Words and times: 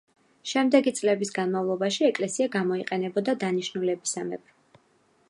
შემდეგი 0.51 0.93
წლების 0.99 1.33
განმავლობაში 1.35 2.07
ეკლესია 2.07 2.49
გამოიყენებოდა 2.57 3.37
დანიშნულებისამებრ. 3.45 4.57